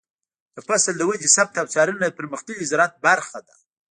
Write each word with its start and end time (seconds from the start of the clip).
د 0.55 0.57
فصل 0.67 0.93
د 0.97 1.01
ودې 1.09 1.27
ثبت 1.35 1.55
او 1.61 1.67
څارنه 1.73 2.05
د 2.09 2.13
پرمختللي 2.17 2.65
زراعت 2.71 2.93
برخه 3.07 3.39
ده. 3.47 3.55